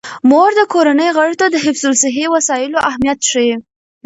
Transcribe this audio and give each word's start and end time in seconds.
مور 0.29 0.49
د 0.59 0.61
کورنۍ 0.73 1.09
غړو 1.17 1.35
ته 1.41 1.45
د 1.49 1.55
حفظ 1.65 1.83
الصحې 1.91 2.25
وسایلو 2.35 2.83
اهمیت 2.89 3.19
ښيي. 3.29 3.53